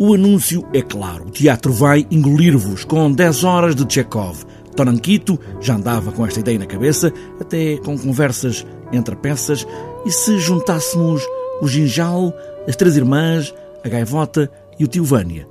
[0.00, 4.44] O anúncio é claro: o teatro vai engolir-vos com 10 horas de Chekhov.
[4.76, 9.66] Toranquito já andava com esta ideia na cabeça, até com conversas entre peças,
[10.06, 11.20] e se juntássemos
[11.60, 12.32] o Ginjal,
[12.68, 13.52] as Três Irmãs,
[13.84, 14.48] a Gaivota
[14.78, 15.48] e o Tio Vânia.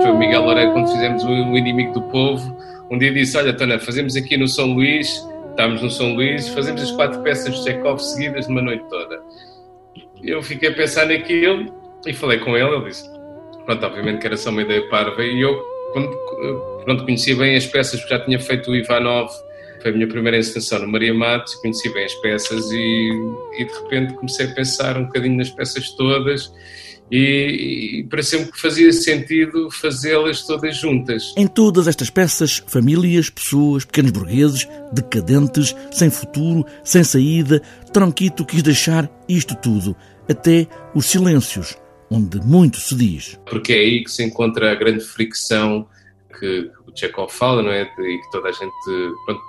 [0.00, 2.56] Foi o Miguel Loureiro quando fizemos o Inimigo do Povo.
[2.90, 6.80] Um dia disse: Olha, Tona, fazemos aqui no São Luís, estamos no São Luís, fazemos
[6.80, 9.20] as quatro peças de Chekhov seguidas numa noite toda.
[10.22, 11.74] Eu fiquei a pensar naquilo
[12.06, 12.74] e falei com ele.
[12.74, 13.08] Ele disse:
[13.64, 15.22] Pronto, obviamente que era só uma ideia parva.
[15.22, 16.10] E eu, quando
[16.84, 19.30] pronto, conhecia bem as peças, porque já tinha feito o Ivanov
[19.80, 23.10] foi a minha primeira encenação no Maria Matos, conheci bem as peças e,
[23.58, 26.52] e, de repente comecei a pensar um bocadinho nas peças todas
[27.10, 31.32] e, e pareceu-me que fazia sentido fazê-las todas juntas.
[31.36, 38.62] Em todas estas peças, famílias, pessoas, pequenos burgueses, decadentes, sem futuro, sem saída, Tronquito quis
[38.62, 39.96] deixar isto tudo,
[40.28, 41.76] até os silêncios,
[42.10, 43.38] onde muito se diz.
[43.48, 45.86] Porque é aí que se encontra a grande fricção
[46.38, 47.82] que, o Chekhov fala, não é?
[47.82, 48.72] E que toda a gente,
[49.24, 49.40] pronto,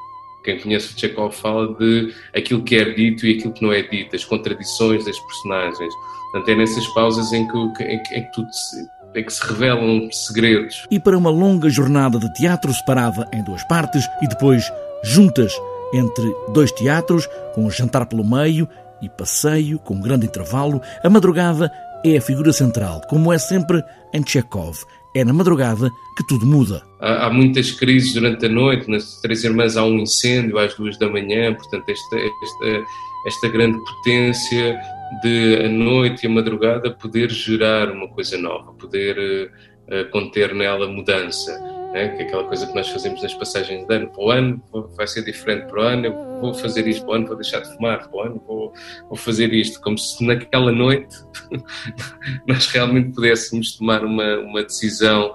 [0.43, 4.15] quem conhece Chekhov fala de aquilo que é dito e aquilo que não é dito,
[4.15, 5.93] as contradições das personagens.
[6.31, 10.11] Portanto, é nessas pausas em que, em em que tudo se, em que se revelam
[10.11, 10.85] segredos.
[10.91, 14.63] E para uma longa jornada de teatro separada em duas partes e depois
[15.03, 15.53] juntas
[15.93, 18.67] entre dois teatros, com um jantar pelo meio
[19.01, 21.71] e passeio com um grande intervalo, a madrugada
[22.03, 24.77] é a figura central, como é sempre em Chekhov.
[25.19, 26.81] É na madrugada que tudo muda.
[26.97, 30.97] Há, há, muitas crises durante a noite, nas Três Irmãs há um incêndio às duas
[30.97, 32.85] da manhã, portanto, esta, esta,
[33.27, 34.79] esta grande potência
[35.21, 39.51] de a noite e a madrugada poder gerar uma coisa nova, poder
[39.89, 41.51] uh, conter nela mudança.
[41.91, 42.09] Né?
[42.09, 44.63] Que é aquela coisa que nós fazemos nas passagens de ano para o ano,
[44.95, 47.61] vai ser diferente para o ano, eu vou fazer isto para o ano, vou deixar
[47.61, 48.73] de fumar para o ano, vou,
[49.07, 51.17] vou fazer isto, como se naquela noite
[52.47, 55.33] nós realmente pudéssemos tomar uma, uma decisão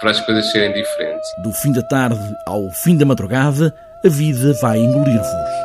[0.00, 1.28] para as coisas serem diferentes.
[1.42, 3.74] Do fim da tarde ao fim da madrugada,
[4.04, 5.63] a vida vai engolir-vos.